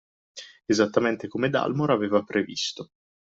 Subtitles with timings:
[0.65, 2.89] Esattamente come Dalmor aveva previsto